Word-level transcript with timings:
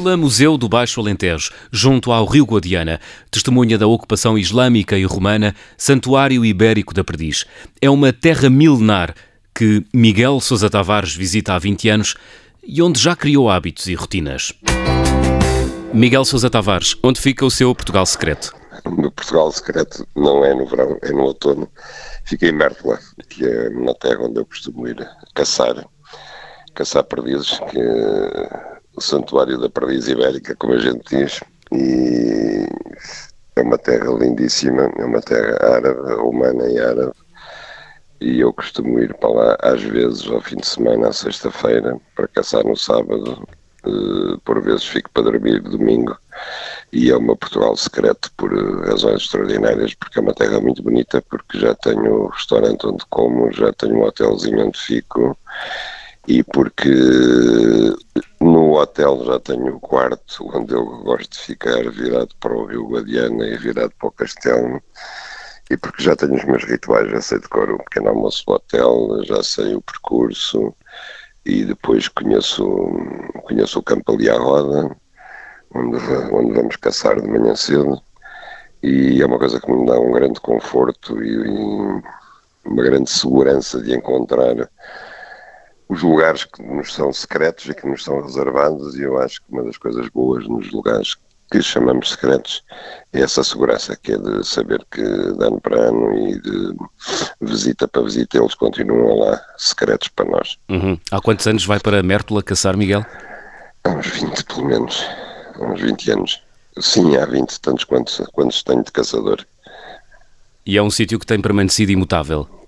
Vila 0.00 0.16
Museu 0.16 0.56
do 0.56 0.66
Baixo 0.66 0.98
Alentejo, 0.98 1.50
junto 1.70 2.10
ao 2.10 2.24
Rio 2.24 2.46
Guadiana, 2.46 2.98
testemunha 3.30 3.76
da 3.76 3.86
ocupação 3.86 4.38
islâmica 4.38 4.96
e 4.96 5.04
romana, 5.04 5.54
santuário 5.76 6.42
ibérico 6.42 6.94
da 6.94 7.04
Perdiz. 7.04 7.44
É 7.82 7.90
uma 7.90 8.10
terra 8.10 8.48
milenar 8.48 9.14
que 9.54 9.84
Miguel 9.92 10.40
Sousa 10.40 10.70
Tavares 10.70 11.14
visita 11.14 11.52
há 11.52 11.58
20 11.58 11.88
anos 11.90 12.14
e 12.66 12.80
onde 12.80 12.98
já 12.98 13.14
criou 13.14 13.50
hábitos 13.50 13.88
e 13.88 13.94
rotinas. 13.94 14.54
Miguel 15.92 16.24
Sousa 16.24 16.48
Tavares, 16.48 16.96
onde 17.02 17.20
fica 17.20 17.44
o 17.44 17.50
seu 17.50 17.74
Portugal 17.74 18.06
secreto? 18.06 18.54
O 18.86 18.90
meu 18.90 19.10
Portugal 19.12 19.52
secreto 19.52 20.08
não 20.16 20.42
é 20.42 20.54
no 20.54 20.66
verão, 20.66 20.96
é 21.02 21.12
no 21.12 21.24
outono. 21.24 21.68
Fica 22.24 22.46
em 22.46 22.52
Mértola, 22.52 22.98
que 23.28 23.44
é 23.44 23.68
na 23.68 23.92
terra 23.92 24.22
onde 24.22 24.40
eu 24.40 24.46
costumo 24.46 24.88
ir 24.88 25.06
caçar, 25.34 25.86
caçar 26.74 27.04
perdizes, 27.04 27.58
que 27.70 27.78
o 28.96 29.00
santuário 29.00 29.58
da 29.58 29.68
perdiz 29.68 30.08
ibérica, 30.08 30.54
como 30.56 30.74
a 30.74 30.78
gente 30.78 31.02
diz, 31.08 31.40
e 31.72 32.66
é 33.56 33.62
uma 33.62 33.78
terra 33.78 34.12
lindíssima, 34.18 34.90
é 34.98 35.04
uma 35.04 35.20
terra 35.20 35.58
árabe, 35.76 36.12
humana 36.14 36.68
e 36.68 36.78
árabe, 36.78 37.12
e 38.20 38.40
eu 38.40 38.52
costumo 38.52 38.98
ir 38.98 39.14
para 39.14 39.30
lá 39.30 39.56
às 39.62 39.82
vezes 39.82 40.26
ao 40.28 40.40
fim 40.40 40.56
de 40.56 40.66
semana, 40.66 41.08
à 41.08 41.12
sexta-feira, 41.12 41.98
para 42.14 42.28
caçar 42.28 42.64
no 42.64 42.76
sábado, 42.76 43.46
uh, 43.86 44.38
por 44.40 44.60
vezes 44.60 44.84
fico 44.84 45.10
para 45.10 45.24
dormir 45.24 45.60
domingo 45.62 46.16
e 46.92 47.10
é 47.10 47.16
uma 47.16 47.36
Portugal 47.36 47.76
secreto 47.76 48.30
por 48.36 48.52
eh, 48.52 48.88
razões 48.88 49.22
extraordinárias, 49.22 49.94
porque 49.94 50.18
é 50.18 50.22
uma 50.22 50.34
terra 50.34 50.60
muito 50.60 50.82
bonita, 50.82 51.22
porque 51.22 51.58
já 51.58 51.74
tenho 51.74 52.26
restaurante 52.28 52.86
onde 52.86 53.04
como, 53.08 53.52
já 53.52 53.72
tenho 53.72 53.96
um 53.96 54.04
hotelzinho 54.04 54.66
onde 54.66 54.78
fico 54.78 55.36
e 56.26 56.42
porque 56.42 56.90
no 58.40 58.72
hotel 58.74 59.24
já 59.24 59.38
tenho 59.38 59.76
o 59.76 59.80
quarto 59.80 60.50
onde 60.54 60.72
eu 60.72 60.84
gosto 61.02 61.30
de 61.32 61.38
ficar 61.38 61.90
virado 61.90 62.34
para 62.40 62.54
o 62.54 62.64
Rio 62.64 62.88
Guadiana 62.88 63.46
e 63.46 63.56
virado 63.58 63.92
para 63.98 64.08
o 64.08 64.12
Castelo. 64.12 64.82
E 65.70 65.76
porque 65.76 66.02
já 66.02 66.16
tenho 66.16 66.34
os 66.34 66.44
meus 66.44 66.64
rituais, 66.64 67.10
já 67.10 67.20
sei 67.20 67.38
decorar 67.38 67.74
um 67.74 67.78
pequeno 67.78 68.08
almoço 68.08 68.44
do 68.46 68.54
hotel, 68.54 69.22
já 69.24 69.42
sei 69.42 69.74
o 69.74 69.82
percurso 69.82 70.74
e 71.44 71.64
depois 71.64 72.08
conheço, 72.08 72.66
conheço 73.44 73.78
o 73.78 73.82
campo 73.82 74.12
ali 74.12 74.28
à 74.28 74.36
roda, 74.36 74.96
onde, 75.74 75.96
onde 76.32 76.52
vamos 76.54 76.76
caçar 76.76 77.20
de 77.20 77.28
manhã 77.28 77.54
cedo. 77.54 78.00
E 78.82 79.20
é 79.22 79.26
uma 79.26 79.38
coisa 79.38 79.60
que 79.60 79.70
me 79.70 79.86
dá 79.86 80.00
um 80.00 80.12
grande 80.12 80.40
conforto 80.40 81.22
e, 81.22 81.28
e 81.28 82.02
uma 82.64 82.82
grande 82.82 83.10
segurança 83.10 83.80
de 83.80 83.94
encontrar 83.94 84.68
os 85.90 86.02
lugares 86.02 86.44
que 86.44 86.62
nos 86.62 86.94
são 86.94 87.12
secretos 87.12 87.66
e 87.66 87.74
que 87.74 87.84
nos 87.84 88.04
são 88.04 88.22
reservados 88.22 88.94
e 88.94 89.02
eu 89.02 89.18
acho 89.18 89.42
que 89.42 89.50
uma 89.50 89.64
das 89.64 89.76
coisas 89.76 90.08
boas 90.08 90.46
nos 90.46 90.70
lugares 90.70 91.16
que 91.50 91.60
chamamos 91.60 92.10
secretos 92.10 92.62
é 93.12 93.20
essa 93.20 93.42
segurança 93.42 93.96
que 93.96 94.12
é 94.12 94.16
de 94.16 94.46
saber 94.46 94.86
que 94.88 95.02
de 95.02 95.44
ano 95.44 95.60
para 95.60 95.88
ano 95.88 96.28
e 96.28 96.40
de 96.40 96.76
visita 97.40 97.88
para 97.88 98.02
visita 98.02 98.38
eles 98.38 98.54
continuam 98.54 99.18
lá 99.18 99.42
secretos 99.58 100.06
para 100.06 100.30
nós. 100.30 100.56
Uhum. 100.68 100.96
Há 101.10 101.20
quantos 101.20 101.48
anos 101.48 101.66
vai 101.66 101.80
para 101.80 102.04
Mértola 102.04 102.40
caçar, 102.40 102.76
Miguel? 102.76 103.04
Há 103.82 103.90
uns 103.90 104.06
20 104.06 104.44
pelo 104.44 104.66
menos, 104.66 105.04
há 105.56 105.64
uns 105.64 105.80
20 105.80 106.10
anos. 106.12 106.42
Sim, 106.78 107.16
há 107.16 107.26
20, 107.26 107.60
tantos 107.60 107.82
quantos, 107.82 108.22
quantos 108.32 108.62
tenho 108.62 108.84
de 108.84 108.92
caçador. 108.92 109.44
E 110.64 110.78
é 110.78 110.82
um 110.82 110.90
sítio 110.90 111.18
que 111.18 111.26
tem 111.26 111.40
permanecido 111.40 111.90
imutável? 111.90 112.59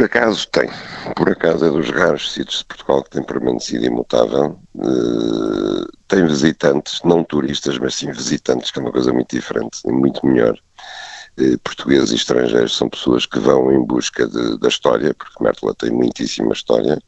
Por 0.00 0.06
acaso 0.06 0.48
tem, 0.48 0.66
por 1.14 1.28
acaso 1.28 1.66
é 1.66 1.70
dos 1.70 1.90
raros 1.90 2.32
sítios 2.32 2.60
de 2.60 2.64
Portugal 2.64 3.02
que 3.02 3.10
tem 3.10 3.22
permanecido 3.22 3.84
imutável. 3.84 4.58
Uh, 4.74 5.86
tem 6.08 6.26
visitantes, 6.26 7.02
não 7.04 7.22
turistas, 7.22 7.78
mas 7.78 7.96
sim 7.96 8.10
visitantes, 8.10 8.70
que 8.70 8.78
é 8.78 8.82
uma 8.82 8.92
coisa 8.92 9.12
muito 9.12 9.36
diferente 9.36 9.78
e 9.84 9.92
muito 9.92 10.24
melhor. 10.24 10.58
Uh, 11.38 11.58
portugueses 11.58 12.12
e 12.12 12.14
estrangeiros 12.14 12.78
são 12.78 12.88
pessoas 12.88 13.26
que 13.26 13.38
vão 13.38 13.70
em 13.70 13.84
busca 13.84 14.26
de, 14.26 14.58
da 14.58 14.68
história, 14.68 15.12
porque 15.12 15.44
Mértola 15.44 15.74
tem 15.74 15.90
muitíssima 15.90 16.54
história, 16.54 16.98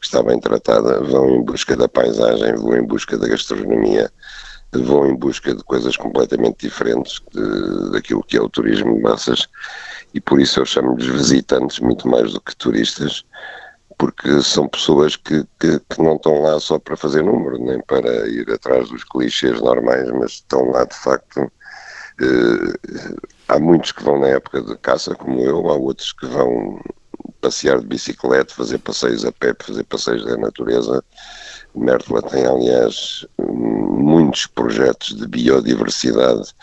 que 0.00 0.06
está 0.06 0.22
bem 0.22 0.38
tratada, 0.38 1.02
vão 1.02 1.28
em 1.30 1.44
busca 1.44 1.76
da 1.76 1.88
paisagem, 1.88 2.54
vão 2.54 2.76
em 2.76 2.86
busca 2.86 3.18
da 3.18 3.26
gastronomia, 3.26 4.08
vão 4.72 5.04
em 5.08 5.16
busca 5.16 5.52
de 5.52 5.64
coisas 5.64 5.96
completamente 5.96 6.68
diferentes 6.68 7.20
de, 7.32 7.90
daquilo 7.90 8.22
que 8.22 8.36
é 8.36 8.40
o 8.40 8.48
turismo 8.48 8.94
de 8.94 9.00
massas 9.00 9.48
e 10.16 10.20
por 10.20 10.40
isso 10.40 10.60
eu 10.60 10.64
chamo-lhes 10.64 11.06
visitantes 11.06 11.78
muito 11.78 12.08
mais 12.08 12.32
do 12.32 12.40
que 12.40 12.56
turistas, 12.56 13.22
porque 13.98 14.42
são 14.42 14.66
pessoas 14.66 15.14
que, 15.14 15.44
que, 15.60 15.78
que, 15.78 16.02
não 16.02 16.16
estão 16.16 16.40
lá 16.40 16.58
só 16.58 16.78
para 16.78 16.96
fazer 16.96 17.22
número, 17.22 17.58
nem 17.58 17.78
para 17.82 18.26
ir 18.26 18.50
atrás 18.50 18.88
dos 18.88 19.04
clichês 19.04 19.60
normais, 19.60 20.10
mas 20.12 20.32
estão 20.32 20.70
lá 20.70 20.84
de 20.84 20.96
facto. 20.96 21.52
Eh, 22.18 23.20
há 23.48 23.58
muitos 23.58 23.92
que 23.92 24.02
vão 24.02 24.18
na 24.18 24.28
época 24.28 24.62
de 24.62 24.74
caça, 24.78 25.14
como 25.14 25.42
eu, 25.42 25.68
há 25.68 25.74
outros 25.74 26.14
que 26.14 26.24
vão 26.24 26.80
passear 27.42 27.80
de 27.80 27.86
bicicleta, 27.86 28.54
fazer 28.54 28.78
passeios 28.78 29.22
a 29.22 29.32
pé, 29.32 29.54
fazer 29.62 29.84
passeios 29.84 30.24
da 30.24 30.38
natureza. 30.38 31.04
Mértola 31.76 32.22
tem, 32.22 32.46
aliás, 32.46 33.26
muitos 33.38 34.46
projetos 34.46 35.14
de 35.14 35.26
biodiversidade 35.26 36.54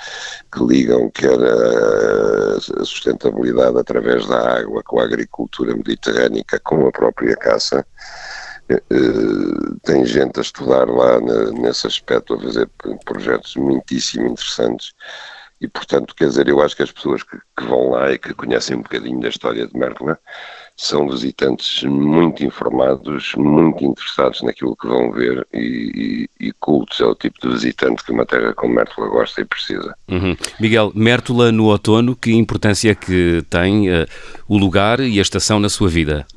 que 0.51 0.63
ligam 0.63 1.09
quer 1.11 1.39
a 1.39 2.59
sustentabilidade 2.59 3.77
através 3.77 4.27
da 4.27 4.57
água 4.59 4.81
com 4.83 4.99
a 4.99 5.03
agricultura 5.03 5.75
mediterrânica, 5.75 6.59
com 6.59 6.87
a 6.87 6.91
própria 6.91 7.35
caça. 7.35 7.85
Eh, 8.69 8.81
eh, 8.89 9.75
tem 9.83 10.05
gente 10.05 10.39
a 10.39 10.41
estudar 10.41 10.89
lá 10.89 11.19
nesse 11.51 11.85
aspecto, 11.85 12.33
a 12.33 12.39
fazer 12.39 12.69
projetos 13.05 13.55
muitíssimo 13.55 14.27
interessantes 14.27 14.93
e 15.63 15.67
portanto, 15.69 16.13
quer 16.13 16.27
dizer, 16.27 16.49
eu 16.49 16.61
acho 16.61 16.75
que 16.75 16.83
as 16.83 16.91
pessoas 16.91 17.23
que, 17.23 17.37
que, 17.57 17.63
vão 17.63 17.91
lá 17.91 18.11
e 18.11 18.19
que 18.19 18.33
conhecem 18.33 18.75
um 18.75 18.81
bocadinho 18.81 19.21
da 19.21 19.29
história 19.29 19.65
de 19.65 19.77
Mértola 19.77 20.19
são 20.75 21.07
visitantes 21.09 21.83
muito 21.83 22.43
informados, 22.43 23.33
muito 23.37 23.85
interessados 23.85 24.41
naquilo 24.41 24.75
que 24.75 24.87
vão 24.87 25.09
ver 25.13 25.47
e, 25.53 26.27
e, 26.39 26.47
e 26.47 26.51
cultos 26.59 26.99
é 26.99 27.05
o 27.05 27.15
tipo 27.15 27.39
de 27.41 27.53
visitante 27.53 28.03
que 28.03 28.11
uma 28.11 28.25
terra 28.25 28.53
como 28.53 28.73
Mértola 28.73 29.07
gosta 29.07 29.39
e 29.39 29.45
precisa. 29.45 29.95
Uhum. 30.09 30.35
Miguel, 30.59 30.91
Mértola 30.93 31.49
no 31.49 31.67
outono, 31.67 32.13
que 32.13 32.33
importância 32.33 32.93
que 32.93 33.41
tem 33.49 33.89
uh, 33.89 34.05
o 34.49 34.57
lugar 34.57 34.99
e 34.99 35.17
a 35.17 35.21
estação 35.21 35.61
na 35.61 35.69
sua 35.69 35.87
vida? 35.87 36.27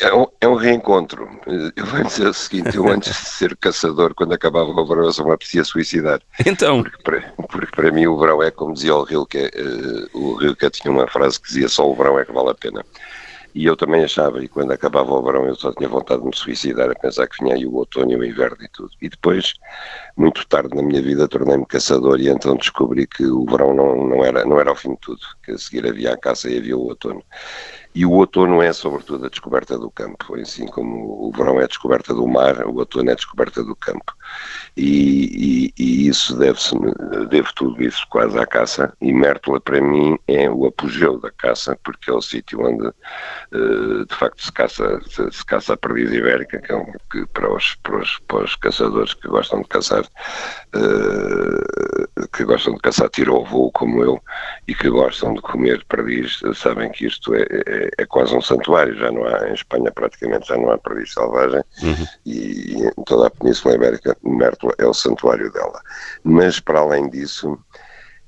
É 0.00 0.14
um, 0.14 0.26
é 0.40 0.48
um, 0.48 0.54
reencontro. 0.54 1.28
Eu 1.76 1.84
vou 1.86 2.02
dizer 2.02 2.28
o 2.28 2.34
seguinte: 2.34 2.76
eu 2.76 2.88
antes 2.88 3.10
de 3.10 3.28
ser 3.28 3.56
caçador, 3.56 4.14
quando 4.14 4.32
acabava 4.32 4.70
o 4.70 4.86
verão, 4.86 5.04
eu 5.04 5.12
só 5.12 5.24
me 5.24 5.32
apetecia 5.32 5.64
suicidar. 5.64 6.20
Então. 6.46 6.82
Porque 6.82 7.02
para, 7.02 7.20
porque 7.48 7.76
para 7.76 7.92
mim 7.92 8.06
o 8.06 8.18
verão 8.18 8.42
é 8.42 8.50
como 8.50 8.74
dizia 8.74 8.94
o 8.94 9.02
Rilke, 9.02 9.38
uh, 9.38 10.18
o 10.18 10.34
Rilke 10.36 10.70
tinha 10.70 10.90
uma 10.90 11.06
frase 11.06 11.40
que 11.40 11.48
dizia 11.48 11.68
só 11.68 11.88
o 11.88 11.94
verão 11.94 12.18
é 12.18 12.24
que 12.24 12.32
vale 12.32 12.50
a 12.50 12.54
pena. 12.54 12.84
E 13.54 13.66
eu 13.66 13.76
também 13.76 14.04
achava, 14.04 14.42
e 14.42 14.48
quando 14.48 14.70
acabava 14.70 15.12
o 15.12 15.22
verão 15.22 15.46
eu 15.46 15.56
só 15.56 15.72
tinha 15.72 15.88
vontade 15.88 16.20
de 16.20 16.28
me 16.28 16.36
suicidar, 16.36 16.88
a 16.88 16.94
pensar 16.94 17.26
que 17.26 17.42
vinha 17.42 17.56
aí 17.56 17.66
o 17.66 17.74
outono 17.74 18.12
e 18.12 18.16
o 18.16 18.24
inverno 18.24 18.58
e 18.60 18.68
tudo. 18.68 18.90
E 19.02 19.08
depois, 19.08 19.54
muito 20.16 20.46
tarde 20.46 20.74
na 20.74 20.82
minha 20.82 21.02
vida, 21.02 21.26
tornei-me 21.26 21.66
caçador 21.66 22.20
e 22.20 22.28
então 22.28 22.56
descobri 22.56 23.06
que 23.08 23.24
o 23.26 23.44
verão 23.46 23.74
não, 23.74 24.06
não, 24.06 24.24
era, 24.24 24.44
não 24.44 24.60
era 24.60 24.70
o 24.70 24.76
fim 24.76 24.90
de 24.90 25.00
tudo, 25.00 25.20
que 25.42 25.50
a 25.50 25.58
seguir 25.58 25.86
havia 25.86 26.12
a 26.12 26.16
caça 26.16 26.48
e 26.48 26.58
havia 26.58 26.76
o 26.76 26.86
outono. 26.86 27.24
E 27.92 28.06
o 28.06 28.12
outono 28.12 28.62
é, 28.62 28.72
sobretudo, 28.72 29.26
a 29.26 29.28
descoberta 29.28 29.76
do 29.76 29.90
campo. 29.90 30.36
Assim 30.36 30.66
como 30.66 31.26
o 31.26 31.32
verão 31.32 31.60
é 31.60 31.64
a 31.64 31.66
descoberta 31.66 32.14
do 32.14 32.24
mar, 32.26 32.64
o 32.66 32.76
outono 32.76 33.10
é 33.10 33.12
a 33.12 33.16
descoberta 33.16 33.64
do 33.64 33.74
campo. 33.74 34.14
E, 34.76 35.72
e, 35.76 35.82
e 35.82 36.08
isso 36.08 36.36
deve-se, 36.36 36.76
devo 37.28 37.52
tudo 37.54 37.82
isso 37.82 38.06
quase 38.08 38.38
à 38.38 38.46
caça. 38.46 38.92
E 39.00 39.12
Mértola, 39.12 39.60
para 39.60 39.80
mim, 39.80 40.16
é 40.28 40.48
o 40.48 40.66
apogeu 40.66 41.18
da 41.18 41.32
caça, 41.32 41.76
porque 41.82 42.10
é 42.10 42.14
o 42.14 42.22
sítio 42.22 42.64
onde, 42.64 42.86
uh, 42.86 44.06
de 44.06 44.14
facto, 44.14 44.40
se 44.40 44.52
caça, 44.52 45.00
se, 45.08 45.44
caça 45.44 45.74
a 45.74 45.76
perdiz 45.76 46.12
ibérica, 46.12 46.60
que, 46.60 46.70
é 46.70 46.76
um, 46.76 46.92
que 47.10 47.26
para, 47.26 47.52
os, 47.52 47.74
para, 47.82 47.98
os, 47.98 48.20
para 48.20 48.44
os 48.44 48.54
caçadores 48.54 49.14
que 49.14 49.26
gostam 49.26 49.62
de 49.62 49.68
caçar, 49.68 50.04
uh, 50.04 52.28
que 52.32 52.44
gostam 52.44 52.74
de 52.74 52.80
caçar 52.80 53.08
tiro 53.08 53.34
ao 53.34 53.44
voo, 53.44 53.72
como 53.72 54.04
eu, 54.04 54.22
e 54.68 54.76
que 54.76 54.88
gostam 54.88 55.34
de 55.34 55.42
comer 55.42 55.84
perdiz, 55.86 56.38
sabem 56.54 56.88
que 56.92 57.06
isto 57.06 57.34
é, 57.34 57.44
é 57.66 57.79
é, 57.98 58.06
quase 58.06 58.34
um 58.34 58.42
santuário, 58.42 58.96
já 58.96 59.10
não 59.10 59.24
há, 59.24 59.48
em 59.48 59.54
Espanha 59.54 59.90
praticamente 59.92 60.48
já 60.48 60.56
não 60.56 60.70
há 60.70 60.78
perdiz 60.78 61.12
selvagem 61.12 61.62
uhum. 61.82 62.06
e 62.26 62.84
em 62.84 63.04
toda 63.04 63.26
a 63.26 63.30
Península 63.30 63.74
Ibérica 63.74 64.16
Mértola 64.22 64.74
é 64.78 64.86
o 64.86 64.94
santuário 64.94 65.50
dela. 65.52 65.80
Mas 66.24 66.60
para 66.60 66.80
além 66.80 67.08
disso, 67.08 67.58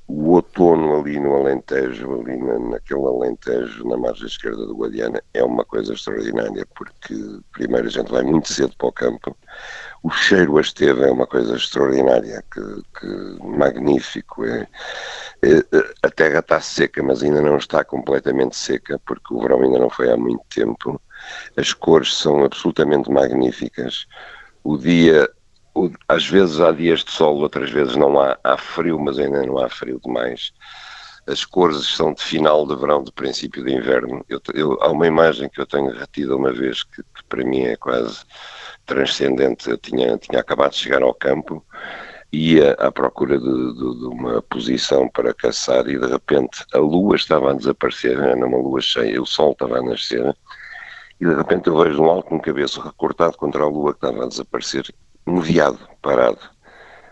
o 0.09 0.33
outono 0.33 1.01
ali 1.01 1.19
no 1.19 1.35
Alentejo, 1.35 2.21
ali 2.21 2.37
na, 2.37 2.59
naquele 2.59 3.07
Alentejo, 3.07 3.89
na 3.89 3.97
margem 3.97 4.27
esquerda 4.27 4.67
do 4.67 4.77
Guadiana, 4.77 5.23
é 5.33 5.43
uma 5.43 5.65
coisa 5.65 5.95
extraordinária, 5.95 6.67
porque 6.75 7.15
primeiro 7.53 7.87
a 7.87 7.91
gente 7.91 8.11
vai 8.11 8.23
muito 8.23 8.53
cedo 8.53 8.75
para 8.77 8.89
o 8.89 8.93
campo, 8.93 9.37
o 10.03 10.11
cheiro 10.11 10.59
a 10.59 10.61
esteve 10.61 11.05
é 11.05 11.11
uma 11.11 11.27
coisa 11.27 11.57
extraordinária, 11.57 12.45
que, 12.53 12.61
que 13.01 13.47
magnífico. 13.47 14.45
É, 14.45 14.67
a 16.03 16.11
terra 16.11 16.39
está 16.39 16.61
seca, 16.61 17.03
mas 17.03 17.23
ainda 17.23 17.43
não 17.43 17.57
está 17.57 17.85
completamente 17.85 18.57
seca, 18.57 19.01
porque 19.05 19.35
o 19.35 19.41
verão 19.41 19.63
ainda 19.63 19.79
não 19.79 19.91
foi 19.91 20.11
há 20.11 20.17
muito 20.17 20.45
tempo. 20.49 21.01
as 21.57 21.73
cores 21.73 22.17
são 22.17 22.45
absolutamente 22.45 23.11
magníficas. 23.11 24.07
O 24.63 24.77
dia, 24.79 25.29
o, 25.75 25.91
às 26.09 26.27
vezes 26.29 26.61
há 26.61 26.71
dias 26.71 27.05
de 27.05 27.11
sol, 27.11 27.39
outras 27.39 27.71
vezes 27.71 27.97
não 27.97 28.21
há, 28.21 28.39
há 28.45 28.57
frio, 28.57 28.99
mas 29.01 29.19
ainda 29.19 29.45
não 29.45 29.59
há 29.59 29.69
frio 29.69 30.01
demais. 30.05 30.53
As 31.27 31.45
cores 31.45 31.87
são 31.87 32.13
de 32.15 32.23
final 32.23 32.67
de 32.67 32.77
verão, 32.77 33.03
de 33.03 33.13
princípio 33.13 33.65
de 33.65 33.73
inverno. 33.73 34.25
Eu, 34.29 34.41
eu, 34.55 34.79
há 34.81 34.91
uma 34.91 35.07
imagem 35.07 35.49
que 35.49 35.61
eu 35.61 35.67
tenho 35.67 35.91
retida 35.93 36.37
uma 36.37 36.53
vez 36.53 36.83
que, 36.85 37.03
que 37.03 37.25
para 37.29 37.45
mim 37.45 37.63
é 37.63 37.77
quase 37.77 38.25
transcendente. 38.87 39.71
Eu 39.71 39.79
tinha, 39.79 40.17
tinha 40.19 40.41
acabado 40.41 40.73
de 40.73 40.79
chegar 40.79 41.03
ao 41.03 41.15
campo 41.15 41.65
ia 42.33 42.73
à 42.79 42.91
procura 42.91 43.39
de, 43.39 43.45
de, 43.45 43.99
de, 43.99 44.07
uma 44.07 44.41
posição 44.43 45.09
para 45.09 45.35
caçar 45.35 45.87
e 45.89 45.99
de 45.99 46.07
repente 46.07 46.65
a 46.73 46.79
lua 46.79 47.15
estava 47.17 47.51
a 47.51 47.55
desaparecer, 47.55 48.19
era 48.19 48.47
uma 48.47 48.57
lua 48.57 48.81
cheia, 48.81 49.21
o 49.21 49.27
sol 49.27 49.53
estava 49.53 49.79
a 49.79 49.83
nascer 49.83 50.35
e 51.21 51.27
de 51.27 51.35
repente 51.35 51.69
eu 51.69 51.77
vejo 51.77 52.03
um 52.03 52.11
alto 52.11 52.35
um 52.35 52.39
cabeço 52.39 52.81
recortado 52.81 53.37
contra 53.37 53.63
a 53.63 53.69
lua 53.69 53.93
que 53.93 54.05
estava 54.05 54.25
a 54.25 54.29
desaparecer, 54.29 54.93
um 55.27 55.41
viado 55.41 55.79
parado. 56.01 56.41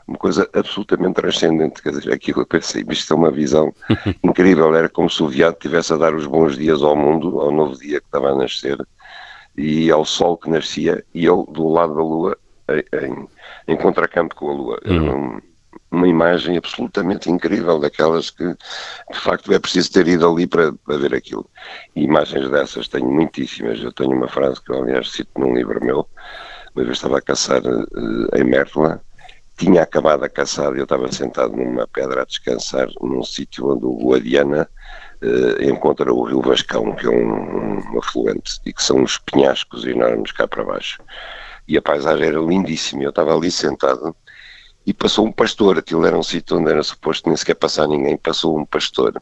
Uma 0.08 0.18
coisa 0.18 0.48
absolutamente 0.52 1.14
transcendente, 1.14 1.80
quer 1.80 1.90
dizer, 1.90 2.12
aquilo 2.12 2.40
eu 2.40 2.46
pensei, 2.46 2.84
isto 2.88 3.12
é 3.12 3.16
uma 3.16 3.30
visão 3.30 3.72
incrível, 4.24 4.74
era 4.74 4.88
como 4.88 5.08
se 5.08 5.22
o 5.22 5.28
viado 5.28 5.52
estivesse 5.52 5.92
a 5.92 5.96
dar 5.96 6.14
os 6.14 6.26
bons 6.26 6.56
dias 6.56 6.82
ao 6.82 6.96
mundo, 6.96 7.40
ao 7.40 7.52
novo 7.52 7.78
dia 7.78 8.00
que 8.00 8.06
estava 8.06 8.30
a 8.30 8.34
nascer, 8.34 8.76
e 9.56 9.88
ao 9.90 10.04
sol 10.04 10.36
que 10.36 10.50
nascia, 10.50 11.04
e 11.14 11.24
eu 11.24 11.46
do 11.48 11.68
lado 11.68 11.94
da 11.94 12.02
lua 12.02 12.36
em, 12.78 13.28
em 13.68 13.76
contracampo 13.76 14.34
com 14.34 14.50
a 14.50 14.54
Lua. 14.54 14.80
Uhum. 14.84 15.40
uma 15.90 16.08
imagem 16.08 16.56
absolutamente 16.56 17.30
incrível, 17.30 17.78
daquelas 17.78 18.30
que 18.30 18.44
de 18.44 19.18
facto 19.18 19.52
é 19.52 19.58
preciso 19.58 19.92
ter 19.92 20.06
ido 20.06 20.28
ali 20.28 20.46
para, 20.46 20.72
para 20.72 20.98
ver 20.98 21.14
aquilo. 21.14 21.48
E 21.94 22.04
imagens 22.04 22.48
dessas 22.50 22.88
tenho 22.88 23.10
muitíssimas. 23.10 23.82
Eu 23.82 23.92
tenho 23.92 24.12
uma 24.12 24.28
frase 24.28 24.62
que 24.62 24.72
eu, 24.72 24.82
aliás, 24.82 25.10
cito 25.10 25.30
num 25.38 25.54
livro 25.54 25.84
meu. 25.84 26.06
Uma 26.74 26.84
vez 26.84 26.96
estava 26.96 27.18
a 27.18 27.22
caçar 27.22 27.62
uh, 27.62 28.36
em 28.36 28.44
Mértola, 28.44 29.02
tinha 29.56 29.82
acabado 29.82 30.24
a 30.24 30.28
caçar 30.28 30.74
e 30.74 30.78
eu 30.78 30.84
estava 30.84 31.10
sentado 31.12 31.54
numa 31.56 31.86
pedra 31.86 32.22
a 32.22 32.24
descansar 32.24 32.88
num 33.00 33.22
sítio 33.24 33.72
onde 33.72 33.84
o 33.84 33.98
Guadiana 33.98 34.68
uh, 35.22 35.62
encontra 35.62 36.12
o 36.12 36.22
rio 36.22 36.40
Vascão, 36.40 36.94
que 36.94 37.06
é 37.06 37.10
um, 37.10 37.92
um 37.92 37.98
afluente, 37.98 38.60
e 38.64 38.72
que 38.72 38.82
são 38.82 38.98
uns 38.98 39.18
penhascos 39.18 39.84
enormes 39.84 40.32
cá 40.32 40.46
para 40.46 40.64
baixo 40.64 41.02
e 41.66 41.76
a 41.76 41.82
paisagem 41.82 42.26
era 42.26 42.38
lindíssima. 42.38 43.02
Eu 43.02 43.10
estava 43.10 43.34
ali 43.34 43.50
sentado 43.50 44.14
e 44.86 44.92
passou 44.92 45.26
um 45.26 45.32
pastor. 45.32 45.78
Aquilo 45.78 46.06
era 46.06 46.18
um 46.18 46.22
sítio 46.22 46.58
onde 46.58 46.70
era 46.70 46.82
suposto 46.82 47.28
nem 47.28 47.36
sequer 47.36 47.54
passar 47.54 47.86
ninguém. 47.86 48.16
Passou 48.16 48.58
um 48.58 48.64
pastor 48.64 49.14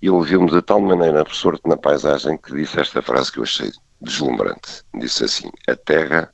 e 0.00 0.08
ele 0.08 0.24
viu-me 0.24 0.50
de 0.50 0.62
tal 0.62 0.80
maneira 0.80 1.20
absorto 1.20 1.66
na 1.68 1.76
paisagem 1.76 2.36
que 2.36 2.52
disse 2.54 2.78
esta 2.78 3.00
frase 3.02 3.32
que 3.32 3.38
eu 3.38 3.44
achei 3.44 3.70
deslumbrante. 4.00 4.82
Disse 4.94 5.24
assim: 5.24 5.50
A 5.68 5.74
terra 5.74 6.32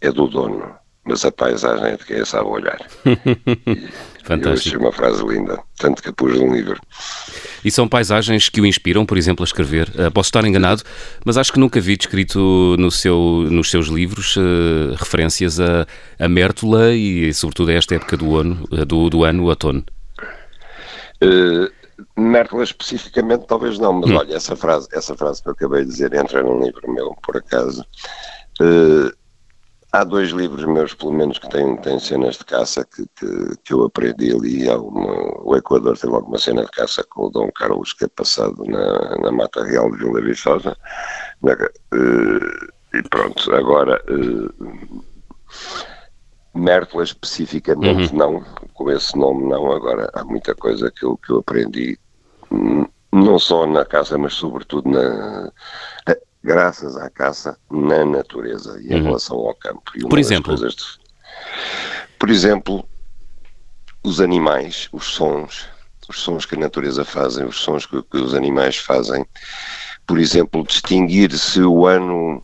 é 0.00 0.10
do 0.10 0.26
dono, 0.26 0.74
mas 1.08 1.24
a 1.24 1.32
paisagem 1.32 1.86
é 1.86 1.96
de 1.96 2.04
quem 2.04 2.24
sabe 2.24 2.48
olhar. 2.48 2.78
Fantástico. 4.22 4.44
Eu 4.46 4.52
achei 4.52 4.76
uma 4.76 4.92
frase 4.92 5.24
linda, 5.24 5.58
tanto 5.78 6.02
que 6.02 6.12
pus 6.12 6.38
num 6.38 6.52
livro. 6.54 6.78
E 7.64 7.70
são 7.70 7.88
paisagens 7.88 8.48
que 8.48 8.60
o 8.60 8.66
inspiram, 8.66 9.06
por 9.06 9.16
exemplo, 9.16 9.42
a 9.42 9.46
escrever. 9.46 9.88
Uh, 9.88 10.10
posso 10.12 10.28
estar 10.28 10.44
enganado, 10.44 10.82
mas 11.24 11.38
acho 11.38 11.52
que 11.52 11.58
nunca 11.58 11.80
vi 11.80 11.96
descrito 11.96 12.76
no 12.78 12.90
seu, 12.90 13.46
nos 13.50 13.70
seus 13.70 13.86
livros 13.86 14.36
uh, 14.36 14.94
referências 14.96 15.58
a, 15.58 15.86
a 16.18 16.28
Mértola 16.28 16.92
e, 16.92 17.32
sobretudo, 17.32 17.70
a 17.70 17.74
esta 17.74 17.94
época 17.94 18.16
do 18.16 18.36
ano, 18.36 18.64
uh, 18.70 18.84
do, 18.84 19.08
do 19.08 19.24
ano, 19.24 19.44
o 19.44 19.46
outono. 19.46 19.82
Mértola 22.16 22.62
especificamente 22.62 23.46
talvez 23.46 23.78
não, 23.78 23.94
mas 23.94 24.10
hum. 24.10 24.16
olha, 24.16 24.36
essa 24.36 24.54
frase, 24.54 24.88
essa 24.92 25.16
frase 25.16 25.42
que 25.42 25.48
eu 25.48 25.52
acabei 25.52 25.84
de 25.84 25.90
dizer 25.90 26.12
entra 26.12 26.42
num 26.42 26.62
livro 26.62 26.92
meu, 26.92 27.16
por 27.22 27.36
acaso. 27.36 27.84
Uh, 28.60 29.17
Há 29.90 30.04
dois 30.04 30.30
livros 30.30 30.64
meus, 30.64 30.92
pelo 30.92 31.12
menos, 31.12 31.38
que 31.38 31.48
têm, 31.48 31.76
têm 31.78 31.98
cenas 31.98 32.36
de 32.36 32.44
caça 32.44 32.84
que, 32.84 33.06
que, 33.16 33.56
que 33.64 33.72
eu 33.72 33.84
aprendi 33.84 34.34
ali. 34.34 34.68
O 34.68 35.56
Equador 35.56 35.96
teve 35.96 36.14
alguma 36.14 36.38
cena 36.38 36.62
de 36.62 36.70
caça 36.70 37.02
com 37.04 37.26
o 37.26 37.30
Dom 37.30 37.50
Carlos, 37.52 37.94
que 37.94 38.04
é 38.04 38.08
passado 38.08 38.62
na, 38.66 39.16
na 39.16 39.32
Mata 39.32 39.64
Real 39.64 39.90
de 39.90 39.98
Vila 39.98 40.20
Viçosa. 40.20 40.76
Na, 41.42 41.54
uh, 41.54 42.96
e 42.96 43.02
pronto, 43.08 43.54
agora. 43.54 44.02
Uh, 44.10 45.02
Mértola 46.54 47.04
especificamente 47.04 48.12
uhum. 48.12 48.18
não, 48.18 48.44
com 48.74 48.90
esse 48.90 49.16
nome 49.16 49.48
não, 49.48 49.70
agora 49.70 50.10
há 50.12 50.24
muita 50.24 50.54
coisa 50.54 50.90
que 50.90 51.04
eu, 51.04 51.16
que 51.16 51.30
eu 51.30 51.38
aprendi, 51.38 51.98
hum, 52.50 52.84
não 53.12 53.38
só 53.38 53.66
na 53.66 53.84
caça, 53.84 54.18
mas 54.18 54.34
sobretudo 54.34 54.90
na, 54.90 55.52
graças 56.48 56.96
à 56.96 57.10
caça 57.10 57.58
na 57.70 58.06
natureza 58.06 58.80
e 58.80 58.88
em 58.88 58.96
uhum. 58.96 59.02
relação 59.04 59.36
ao 59.36 59.54
campo. 59.54 59.82
Por 60.08 60.18
exemplo? 60.18 60.56
De... 60.56 60.74
Por 62.18 62.30
exemplo, 62.30 62.88
os 64.02 64.18
animais, 64.18 64.88
os 64.90 65.04
sons, 65.04 65.68
os 66.08 66.18
sons 66.18 66.46
que 66.46 66.54
a 66.54 66.58
natureza 66.58 67.04
fazem, 67.04 67.44
os 67.44 67.58
sons 67.58 67.84
que, 67.84 68.02
que 68.02 68.16
os 68.16 68.34
animais 68.34 68.78
fazem. 68.78 69.26
Por 70.06 70.18
exemplo, 70.18 70.64
distinguir 70.64 71.36
se 71.36 71.60
o 71.60 71.86
ano 71.86 72.42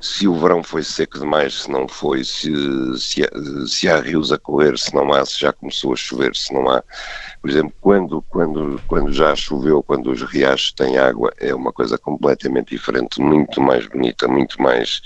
se 0.00 0.26
o 0.28 0.38
verão 0.38 0.62
foi 0.62 0.82
seco 0.82 1.18
demais, 1.18 1.62
se 1.62 1.70
não 1.70 1.88
foi, 1.88 2.24
se, 2.24 2.52
se, 2.98 3.22
se, 3.66 3.88
há 3.88 4.00
rios 4.00 4.30
a 4.32 4.38
correr, 4.38 4.78
se 4.78 4.94
não 4.94 5.10
há, 5.12 5.24
se 5.24 5.40
já 5.40 5.50
começou 5.50 5.94
a 5.94 5.96
chover, 5.96 6.36
se 6.36 6.52
não 6.52 6.68
há. 6.68 6.82
Por 7.44 7.50
exemplo, 7.50 7.74
quando, 7.78 8.22
quando, 8.22 8.80
quando 8.86 9.12
já 9.12 9.36
choveu, 9.36 9.82
quando 9.82 10.10
os 10.10 10.22
riachos 10.22 10.72
têm 10.72 10.96
água, 10.96 11.30
é 11.38 11.54
uma 11.54 11.74
coisa 11.74 11.98
completamente 11.98 12.70
diferente, 12.70 13.20
muito 13.20 13.60
mais 13.60 13.86
bonita, 13.86 14.26
muito 14.26 14.62
mais 14.62 15.02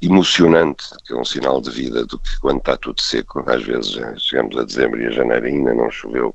emocionante, 0.00 0.86
que 1.04 1.12
é 1.12 1.16
um 1.16 1.26
sinal 1.26 1.60
de 1.60 1.70
vida 1.70 2.06
do 2.06 2.18
que 2.18 2.40
quando 2.40 2.60
está 2.60 2.74
tudo 2.74 2.98
seco. 3.02 3.44
Às 3.46 3.62
vezes 3.64 3.98
chegamos 4.16 4.56
a 4.56 4.64
dezembro 4.64 4.98
e 4.98 5.08
a 5.08 5.10
janeiro 5.10 5.44
ainda 5.44 5.74
não 5.74 5.90
choveu 5.90 6.34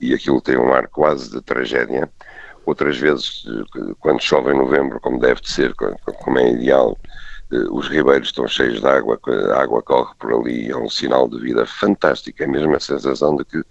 e 0.00 0.12
aquilo 0.12 0.40
tem 0.40 0.56
um 0.56 0.72
ar 0.72 0.88
quase 0.88 1.30
de 1.30 1.40
tragédia 1.40 2.10
outras 2.66 2.98
vezes, 2.98 3.44
quando 4.00 4.20
chove 4.20 4.50
em 4.50 4.58
novembro, 4.58 4.98
como 4.98 5.20
deve 5.20 5.40
de 5.40 5.52
ser, 5.52 5.72
como 5.74 6.36
é 6.40 6.50
ideal, 6.50 6.98
eh, 7.52 7.66
os 7.70 7.86
ribeiros 7.86 8.26
estão 8.26 8.48
cheios 8.48 8.80
de 8.80 8.86
água, 8.88 9.20
a 9.54 9.62
água 9.62 9.80
corre 9.82 10.12
por 10.18 10.34
ali, 10.34 10.68
é 10.68 10.76
um 10.76 10.90
sinal 10.90 11.28
de 11.28 11.38
vida 11.38 11.64
fantástico, 11.64 12.42
é 12.42 12.46
mesmo 12.48 12.74
a 12.74 12.80
sensação 12.80 13.36
de 13.36 13.44
que 13.44 13.62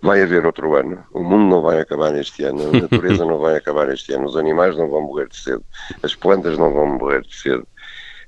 vai 0.00 0.22
haver 0.22 0.46
outro 0.46 0.74
ano, 0.76 1.04
o 1.12 1.22
mundo 1.22 1.50
não 1.50 1.62
vai 1.62 1.80
acabar 1.80 2.14
este 2.16 2.44
ano, 2.44 2.68
a 2.68 2.80
natureza 2.80 3.24
não 3.26 3.38
vai 3.38 3.56
acabar 3.56 3.88
este 3.90 4.12
ano, 4.12 4.26
os 4.26 4.36
animais 4.36 4.76
não 4.76 4.88
vão 4.88 5.02
morrer 5.02 5.28
de 5.28 5.36
cedo, 5.36 5.64
as 6.02 6.14
plantas 6.14 6.56
não 6.56 6.72
vão 6.72 6.86
morrer 6.86 7.22
de 7.22 7.34
cedo. 7.34 7.66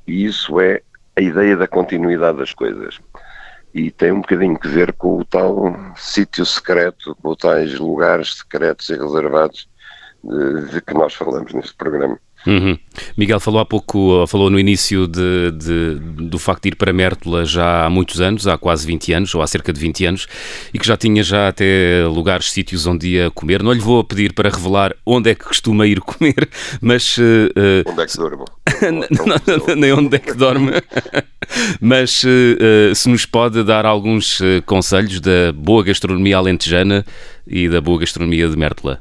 E 0.06 0.24
isso 0.24 0.60
é 0.60 0.82
a 1.16 1.20
ideia 1.20 1.56
da 1.56 1.68
continuidade 1.68 2.38
das 2.38 2.52
coisas. 2.52 2.98
E 3.72 3.90
tem 3.90 4.10
um 4.10 4.20
bocadinho 4.20 4.58
que 4.58 4.66
ver 4.66 4.92
com 4.94 5.18
o 5.18 5.24
tal 5.24 5.76
sítio 5.96 6.44
secreto, 6.44 7.16
com 7.22 7.30
os 7.30 7.36
tais 7.36 7.78
lugares 7.78 8.38
secretos 8.38 8.88
e 8.88 8.96
reservados 8.96 9.68
de, 10.24 10.70
de 10.70 10.80
que 10.80 10.94
nós 10.94 11.14
falamos 11.14 11.52
neste 11.52 11.74
programa. 11.74 12.18
Uhum. 12.47 12.78
Miguel 13.16 13.38
falou 13.38 13.61
há 13.61 13.66
pouco, 13.66 14.26
falou 14.26 14.49
no 14.49 14.59
início 14.59 15.06
de, 15.06 15.50
de, 15.52 15.94
do 16.28 16.38
facto 16.38 16.62
de 16.62 16.68
ir 16.70 16.76
para 16.76 16.92
Mértola 16.92 17.44
já 17.44 17.85
há 17.85 17.90
muitos 17.90 18.20
anos, 18.20 18.47
há 18.47 18.56
quase 18.56 18.87
20 18.87 19.12
anos, 19.12 19.35
ou 19.35 19.42
há 19.42 19.47
cerca 19.47 19.73
de 19.73 19.80
20 19.80 20.06
anos, 20.06 20.26
e 20.73 20.78
que 20.78 20.87
já 20.87 20.97
tinha 20.97 21.23
já 21.23 21.49
até 21.49 22.04
lugares, 22.06 22.50
sítios 22.50 22.87
onde 22.87 23.09
ia 23.09 23.30
comer. 23.30 23.62
Não 23.62 23.73
lhe 23.73 23.80
vou 23.80 24.02
pedir 24.02 24.32
para 24.32 24.49
revelar 24.49 24.94
onde 25.04 25.30
é 25.30 25.35
que 25.35 25.44
costuma 25.44 25.87
ir 25.87 26.00
comer, 26.02 26.49
mas... 26.80 27.16
Uh, 27.18 27.50
onde 27.87 28.02
é 28.02 28.06
que 28.06 28.16
dorme? 28.16 28.44
Nem 29.76 29.92
onde 29.92 30.16
é 30.16 30.18
que 30.18 30.32
dorme. 30.32 30.73
mas 31.80 32.23
uh, 32.25 32.94
se 32.94 33.09
nos 33.09 33.26
pode 33.26 33.62
dar 33.64 33.85
alguns 33.85 34.40
conselhos 34.64 35.20
da 35.20 35.52
boa 35.54 35.85
gastronomia 35.85 36.38
alentejana 36.38 37.04
e 37.47 37.68
da 37.68 37.80
boa 37.80 37.99
gastronomia 38.00 38.49
de 38.49 38.56
Mértola. 38.56 39.00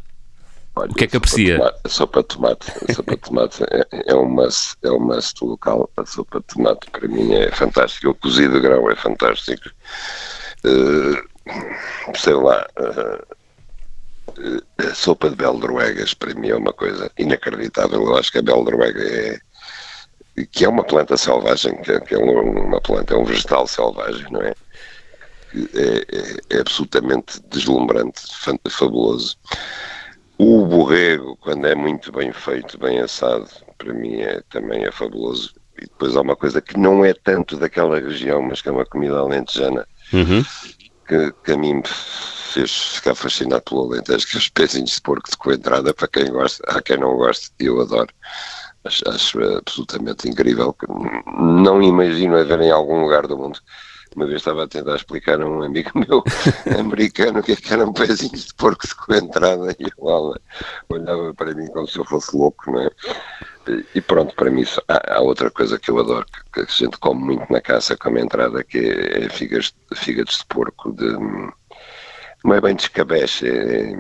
Olha, 0.79 0.91
o 0.91 0.95
que 0.95 1.03
é 1.03 1.07
que 1.07 1.17
aprecia? 1.17 1.75
A 1.83 1.89
sopa 1.89 2.21
de 2.21 2.27
tomate, 2.29 2.71
a 2.71 2.93
sopa 2.93 3.15
de 3.15 3.21
tomate 3.21 3.63
é, 3.63 3.86
é, 4.07 4.15
um 4.15 4.29
must, 4.29 4.77
é 4.81 4.89
um 4.89 5.00
must 5.00 5.43
local. 5.43 5.89
A 5.98 6.05
sopa 6.05 6.39
de 6.39 6.45
tomate 6.45 6.89
para 6.89 7.07
mim 7.07 7.33
é 7.33 7.51
fantástica. 7.51 8.09
O 8.09 8.15
cozido 8.15 8.53
de 8.53 8.62
grão 8.62 8.89
é 8.89 8.95
fantástico. 8.95 9.69
Uh, 10.65 12.17
sei 12.17 12.33
lá, 12.33 12.65
uh, 12.79 13.27
a 14.77 14.95
sopa 14.95 15.29
de 15.29 15.36
beldroegas 15.36 16.13
para 16.13 16.33
mim 16.33 16.48
é 16.48 16.55
uma 16.55 16.71
coisa 16.71 17.12
inacreditável. 17.17 18.01
Eu 18.01 18.17
acho 18.17 18.31
que 18.31 18.38
a 18.38 18.41
beldroega 18.41 19.03
é 19.03 19.39
que 20.45 20.63
é 20.63 20.69
uma 20.69 20.86
planta 20.86 21.17
selvagem, 21.17 21.75
que 21.81 21.91
é, 21.91 22.00
que 22.00 22.15
é 22.15 22.17
uma 22.17 22.79
planta, 22.79 23.13
é 23.13 23.17
um 23.17 23.25
vegetal 23.25 23.67
selvagem, 23.67 24.25
não 24.31 24.41
é? 24.41 24.53
É, 25.74 26.55
é, 26.55 26.57
é 26.57 26.59
absolutamente 26.62 27.41
deslumbrante, 27.50 28.21
fabuloso. 28.69 29.36
O 30.41 30.65
borrego, 30.65 31.36
quando 31.36 31.67
é 31.67 31.75
muito 31.75 32.13
bem 32.13 32.31
feito, 32.31 32.79
bem 32.79 33.01
assado, 33.01 33.46
para 33.77 33.93
mim 33.93 34.22
é, 34.22 34.41
também 34.50 34.86
é 34.86 34.91
fabuloso. 34.91 35.53
E 35.77 35.81
depois 35.81 36.15
há 36.15 36.22
uma 36.22 36.36
coisa 36.36 36.62
que 36.62 36.79
não 36.79 37.03
é 37.03 37.13
tanto 37.13 37.58
daquela 37.58 38.00
região, 38.00 38.41
mas 38.41 38.62
que 38.62 38.69
é 38.69 38.72
uma 38.72 38.86
comida 38.86 39.19
alentejana, 39.19 39.86
uhum. 40.13 40.41
que, 41.05 41.34
que 41.43 41.51
a 41.51 41.58
mim 41.58 41.74
me 41.74 41.84
fez 41.86 42.72
ficar 42.72 43.15
fascinado 43.15 43.63
pelo 43.63 43.84
Alentejo, 43.84 44.27
que 44.27 44.38
é 44.38 44.39
os 44.39 44.48
pezinhos 44.48 44.91
de 44.91 45.01
porco 45.01 45.29
de 45.29 45.36
coentrada, 45.36 45.93
para 45.93 46.08
quem 46.08 46.31
gosta, 46.31 46.63
há 46.69 46.81
quem 46.81 46.98
não 46.98 47.17
goste, 47.17 47.51
eu 47.60 47.81
adoro. 47.81 48.13
Acho, 48.86 49.10
acho 49.10 49.43
absolutamente 49.58 50.29
incrível. 50.29 50.74
Não 51.38 51.84
imagino 51.84 52.38
haver 52.38 52.62
em 52.62 52.72
algum 52.72 53.01
lugar 53.01 53.27
do 53.27 53.38
mundo 53.38 53.60
uma 54.15 54.25
vez 54.25 54.37
estava 54.37 54.63
a 54.63 54.67
tentar 54.67 54.95
explicar 54.95 55.41
a 55.41 55.45
um 55.45 55.63
amigo 55.63 55.91
meu 55.95 56.23
americano 56.77 57.39
o 57.39 57.43
que, 57.43 57.53
é 57.53 57.55
que 57.55 57.73
eram 57.73 57.93
pezinhos 57.93 58.45
de 58.45 58.53
porco 58.55 58.83
com 59.05 59.13
entrada 59.13 59.75
e 59.79 59.83
ele 59.83 60.39
olhava 60.89 61.33
para 61.33 61.53
mim 61.53 61.67
como 61.67 61.87
se 61.87 61.97
eu 61.97 62.05
fosse 62.05 62.35
louco, 62.35 62.71
não 62.71 62.81
é? 62.81 62.89
E 63.93 64.01
pronto, 64.01 64.33
para 64.35 64.49
mim 64.49 64.63
há, 64.87 65.15
há, 65.15 65.21
outra 65.21 65.51
coisa 65.51 65.77
que 65.77 65.91
eu 65.91 65.99
adoro, 65.99 66.25
que, 66.51 66.61
a 66.61 66.65
gente 66.65 66.97
come 66.97 67.23
muito 67.23 67.51
na 67.51 67.61
caça 67.61 67.95
como 67.95 68.17
entrada, 68.17 68.63
que 68.63 68.79
é, 68.79 69.25
é 69.25 69.29
fígados, 69.29 69.75
fígados 69.93 70.39
de 70.39 70.45
porco, 70.45 70.91
de, 70.91 71.11
não 72.43 72.55
é 72.55 72.61
bem 72.61 72.75
de 72.75 72.83
escabeche, 72.83 73.47
é, 73.47 73.91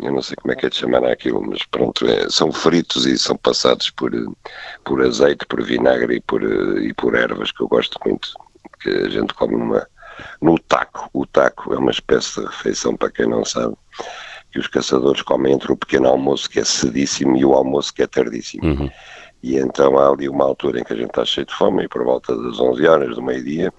eu 0.00 0.12
não 0.12 0.22
sei 0.22 0.34
como 0.36 0.52
é 0.52 0.56
que 0.56 0.64
é 0.64 0.70
de 0.70 0.76
chamar 0.76 1.04
aquilo, 1.04 1.42
mas 1.46 1.62
pronto, 1.66 2.06
é, 2.06 2.30
são 2.30 2.50
fritos 2.50 3.04
e 3.04 3.18
são 3.18 3.36
passados 3.36 3.90
por, 3.90 4.12
por 4.84 5.02
azeite, 5.02 5.44
por 5.44 5.62
vinagre 5.62 6.16
e 6.16 6.20
por, 6.20 6.42
e 6.42 6.94
por 6.94 7.14
ervas, 7.14 7.52
que 7.52 7.62
eu 7.62 7.68
gosto 7.68 7.98
muito 8.06 8.30
que 8.78 8.88
a 8.88 9.08
gente 9.08 9.34
come 9.34 9.54
uma, 9.54 9.86
no 10.40 10.58
taco. 10.58 11.08
O 11.12 11.26
taco 11.26 11.72
é 11.74 11.78
uma 11.78 11.90
espécie 11.90 12.40
de 12.40 12.46
refeição, 12.46 12.96
para 12.96 13.10
quem 13.10 13.28
não 13.28 13.44
sabe, 13.44 13.74
que 14.50 14.58
os 14.58 14.66
caçadores 14.66 15.22
comem 15.22 15.52
entre 15.52 15.72
o 15.72 15.76
pequeno 15.76 16.08
almoço, 16.08 16.48
que 16.48 16.60
é 16.60 16.64
cedíssimo, 16.64 17.36
e 17.36 17.44
o 17.44 17.52
almoço, 17.52 17.92
que 17.92 18.02
é 18.02 18.06
tardíssimo. 18.06 18.64
Uhum. 18.64 18.90
E 19.42 19.56
então 19.56 19.98
há 19.98 20.08
ali 20.10 20.28
uma 20.28 20.44
altura 20.44 20.80
em 20.80 20.84
que 20.84 20.92
a 20.92 20.96
gente 20.96 21.10
está 21.10 21.24
cheio 21.24 21.46
de 21.46 21.54
fome, 21.54 21.84
e 21.84 21.88
por 21.88 22.04
volta 22.04 22.36
das 22.36 22.58
11 22.58 22.86
horas 22.86 23.14
do 23.14 23.22
meio-dia, 23.22 23.72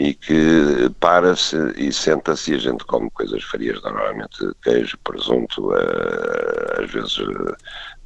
e 0.00 0.14
que 0.14 0.90
para-se 0.98 1.56
e 1.76 1.92
senta-se 1.92 2.52
e 2.52 2.54
a 2.54 2.58
gente 2.58 2.86
come 2.86 3.10
coisas 3.10 3.44
frias, 3.44 3.82
normalmente 3.82 4.34
queijo, 4.62 4.96
presunto, 5.04 5.74
eh, 5.74 6.82
às 6.82 6.90
vezes 6.90 7.18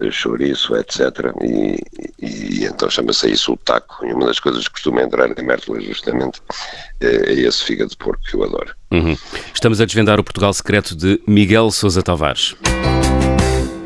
eh, 0.01 0.11
chouriço, 0.11 0.75
etc. 0.75 1.33
E, 1.41 1.81
e 2.21 2.65
então 2.65 2.91
chama-se 2.91 3.31
isso 3.31 3.53
o 3.53 3.57
taco. 3.57 4.05
E 4.05 4.13
uma 4.13 4.27
das 4.27 4.41
coisas 4.41 4.67
que 4.67 4.73
costuma 4.73 5.03
entrar 5.03 5.31
em 5.31 5.47
Mértola 5.47 5.81
justamente 5.81 6.43
é, 7.01 7.31
é 7.31 7.33
esse 7.33 7.63
fígado 7.63 7.91
de 7.91 7.97
porco 7.97 8.25
que 8.25 8.35
eu 8.35 8.43
adoro. 8.43 8.75
Uhum. 8.91 9.17
Estamos 9.55 9.81
a 9.81 9.85
desvendar 9.85 10.19
o 10.19 10.25
Portugal 10.25 10.53
secreto 10.53 10.97
de 10.97 11.23
Miguel 11.29 11.71
Sousa 11.71 12.03
Tavares. 12.03 12.57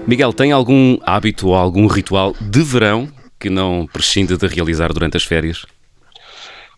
Miguel, 0.07 0.33
tem 0.33 0.51
algum 0.51 0.97
hábito 1.03 1.49
ou 1.49 1.55
algum 1.55 1.87
ritual 1.87 2.35
de 2.41 2.63
verão 2.63 3.07
que 3.39 3.51
não 3.51 3.87
prescinde 3.87 4.39
de 4.39 4.47
realizar 4.47 4.95
durante 4.95 5.19
as 5.19 5.25
férias? 5.25 5.67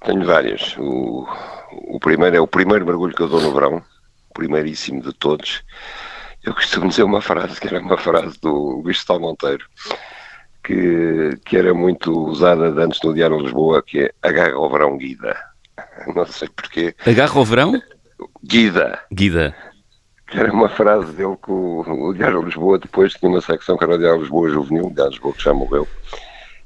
Tenho 0.04 0.25
várias. 0.25 0.76
O, 0.78 1.26
o 1.73 2.00
primeiro 2.00 2.37
é 2.37 2.40
o 2.40 2.47
primeiro 2.47 2.87
mergulho 2.87 3.14
que 3.14 3.23
eu 3.23 3.28
dou 3.28 3.40
no 3.40 3.52
verão, 3.52 3.83
primeiríssimo 4.33 5.02
de 5.02 5.12
todos. 5.12 5.62
Eu 6.42 6.54
costumo 6.54 6.88
dizer 6.88 7.02
uma 7.02 7.21
frase 7.21 7.61
que 7.61 7.66
era 7.66 7.80
uma 7.80 7.99
frase 7.99 8.38
do 8.40 8.80
Luís 8.83 9.04
Tal 9.04 9.21
Monteiro, 9.21 9.64
que, 10.64 11.38
que 11.45 11.57
era 11.57 11.75
muito 11.75 12.11
usada 12.12 12.69
antes 12.83 13.00
no 13.02 13.12
Diário 13.12 13.37
de 13.37 13.45
Lisboa, 13.45 13.83
que 13.83 14.00
é 14.00 14.12
agarra 14.23 14.54
ao 14.54 14.71
verão 14.71 14.97
guida. 14.97 15.37
Não 16.14 16.25
sei 16.25 16.49
porquê. 16.49 16.95
Agarra 17.07 17.38
ao 17.38 17.45
verão? 17.45 17.80
Guida. 18.42 19.00
Guida. 19.12 19.54
Que 20.26 20.38
era 20.38 20.52
uma 20.52 20.69
frase 20.69 21.12
dele 21.12 21.37
que 21.45 21.50
o, 21.50 21.80
o 21.80 22.14
Diário 22.14 22.40
de 22.40 22.47
Lisboa 22.47 22.78
depois 22.78 23.12
tinha 23.12 23.30
uma 23.30 23.40
secção 23.42 23.76
que 23.76 23.85
era 23.85 23.97
o 23.97 23.99
Diário 23.99 24.19
de 24.19 24.23
Lisboa 24.23 24.49
Juvenil, 24.49 24.87
o 24.87 24.95
Diário 24.95 25.11
de 25.11 25.16
Lisboa 25.16 25.35
que 25.35 25.42
já 25.42 25.52
morreu 25.52 25.87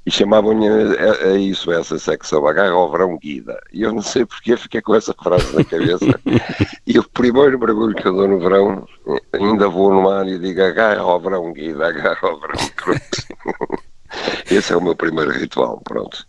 e 0.06 0.11
chamavam-lhe 0.11 0.68
a, 0.68 1.28
a, 1.28 1.38
isso, 1.38 1.70
a 1.70 1.76
essa 1.76 1.99
secção, 1.99 2.46
agarra 2.46 2.73
ao 2.73 2.90
verão 2.90 3.16
guida. 3.16 3.58
E 3.73 3.82
eu 3.82 3.92
não 3.92 4.02
sei 4.02 4.26
porque 4.26 4.56
fiquei 4.56 4.82
com 4.82 4.94
essa 4.94 5.14
frase 5.14 5.56
na 5.56 5.64
cabeça. 5.64 6.20
e 6.87 6.99
o 6.99 7.08
primeiro 7.08 7.58
mergulho 7.58 7.94
que 7.94 8.06
eu 8.06 8.14
dou 8.14 8.28
no 8.28 8.38
verão, 8.38 8.87
ainda 9.32 9.68
vou 9.68 9.92
no 9.92 10.02
mar 10.02 10.28
e 10.28 10.38
digo 10.38 10.61
verão 11.18 11.52
guida, 11.52 11.92
verão. 11.92 12.40
Pronto. 12.76 13.80
Esse 14.50 14.73
é 14.73 14.76
o 14.76 14.82
meu 14.82 14.94
primeiro 14.94 15.30
ritual, 15.30 15.80
pronto. 15.82 16.26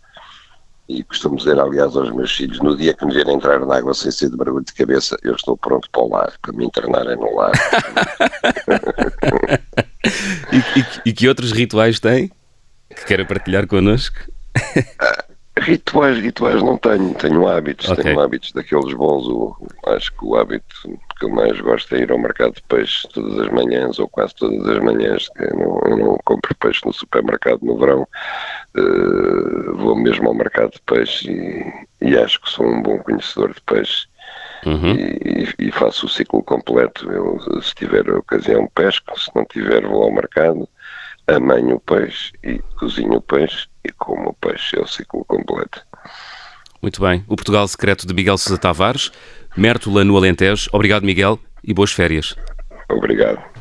E 0.88 1.02
costumo 1.02 1.36
dizer, 1.36 1.58
aliás, 1.58 1.96
aos 1.96 2.12
meus 2.12 2.34
filhos, 2.34 2.60
no 2.60 2.76
dia 2.76 2.94
que 2.94 3.04
me 3.04 3.12
vierem 3.12 3.34
entrar 3.34 3.58
na 3.58 3.76
água 3.76 3.92
sem 3.92 4.10
ser 4.10 4.30
de 4.30 4.36
mergulho 4.36 4.64
de 4.64 4.72
cabeça, 4.72 5.18
eu 5.22 5.34
estou 5.34 5.56
pronto 5.56 5.90
para 5.90 6.02
o 6.02 6.08
lar, 6.08 6.32
para 6.40 6.52
me 6.52 6.64
internarem 6.64 7.16
no 7.16 7.34
lar. 7.34 7.52
e, 10.52 10.56
e, 10.56 10.86
e 11.06 11.12
que 11.12 11.28
outros 11.28 11.52
rituais 11.52 12.00
tem? 12.00 12.30
Que 12.96 13.04
queira 13.04 13.24
partilhar 13.24 13.66
connosco? 13.66 14.18
Rituais, 15.58 16.18
rituais 16.18 16.62
não 16.62 16.76
tenho, 16.76 17.14
tenho 17.14 17.48
hábitos, 17.48 17.88
okay. 17.88 18.04
tenho 18.04 18.20
hábitos 18.20 18.52
daqueles 18.52 18.92
bons. 18.92 19.26
O, 19.26 19.56
acho 19.86 20.12
que 20.12 20.24
o 20.24 20.36
hábito 20.36 20.98
que 21.18 21.24
eu 21.24 21.30
mais 21.30 21.58
gosto 21.60 21.94
é 21.94 22.00
ir 22.00 22.12
ao 22.12 22.18
mercado 22.18 22.54
de 22.54 22.62
peixe 22.62 23.08
todas 23.08 23.38
as 23.38 23.48
manhãs, 23.50 23.98
ou 23.98 24.06
quase 24.06 24.34
todas 24.34 24.68
as 24.68 24.78
manhãs. 24.82 25.30
Eu 25.36 25.56
não, 25.56 25.80
eu 25.86 25.96
não 25.96 26.18
compro 26.26 26.54
peixe 26.56 26.82
no 26.84 26.92
supermercado 26.92 27.60
no 27.62 27.78
verão, 27.78 28.06
uh, 28.76 29.76
vou 29.76 29.96
mesmo 29.96 30.28
ao 30.28 30.34
mercado 30.34 30.72
de 30.72 30.80
peixe 30.82 31.30
e, 31.30 32.06
e, 32.06 32.18
acho 32.18 32.38
que 32.42 32.50
sou 32.50 32.66
um 32.66 32.82
bom 32.82 32.98
conhecedor 32.98 33.54
de 33.54 33.60
peixe. 33.62 34.06
Uhum. 34.66 34.92
E, 34.94 35.54
e, 35.58 35.72
faço 35.72 36.04
o 36.04 36.08
ciclo 36.08 36.42
completo. 36.42 37.10
Eu, 37.10 37.62
se 37.62 37.74
tiver 37.74 38.06
a 38.10 38.18
ocasião, 38.18 38.68
pesco, 38.74 39.18
se 39.18 39.30
não 39.34 39.44
tiver, 39.46 39.86
vou 39.86 40.02
ao 40.02 40.12
mercado 40.12 40.68
amanho 41.26 41.76
o 41.76 41.80
peixe 41.80 42.32
e 42.42 42.58
cozinho 42.78 43.14
o 43.14 43.20
peixe 43.20 43.66
e 43.84 43.92
como 43.92 44.30
o 44.30 44.34
peixe, 44.34 44.76
é 44.76 44.80
o 44.80 44.86
ciclo 44.86 45.24
completo. 45.24 45.82
Muito 46.80 47.00
bem. 47.00 47.24
O 47.26 47.36
Portugal 47.36 47.66
Secreto 47.66 48.06
de 48.06 48.14
Miguel 48.14 48.38
Sousa 48.38 48.60
Tavares, 48.60 49.10
Mértola 49.56 50.04
no 50.04 50.16
Alentejo. 50.16 50.68
Obrigado, 50.72 51.04
Miguel, 51.04 51.38
e 51.64 51.72
boas 51.72 51.92
férias. 51.92 52.36
Obrigado. 52.88 53.55